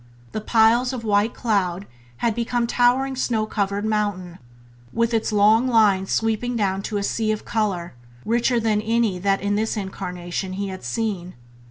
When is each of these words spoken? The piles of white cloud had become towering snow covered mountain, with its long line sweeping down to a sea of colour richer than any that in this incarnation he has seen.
The 0.31 0.41
piles 0.41 0.93
of 0.93 1.03
white 1.03 1.35
cloud 1.35 1.85
had 2.17 2.33
become 2.33 2.65
towering 2.65 3.15
snow 3.15 3.45
covered 3.45 3.85
mountain, 3.85 4.39
with 4.91 5.13
its 5.13 5.31
long 5.31 5.67
line 5.67 6.07
sweeping 6.07 6.55
down 6.55 6.81
to 6.89 6.97
a 6.97 7.03
sea 7.03 7.31
of 7.31 7.45
colour 7.45 7.93
richer 8.25 8.59
than 8.59 8.81
any 8.81 9.19
that 9.19 9.41
in 9.41 9.53
this 9.53 9.77
incarnation 9.77 10.53
he 10.53 10.69
has 10.69 10.85
seen. 10.87 11.35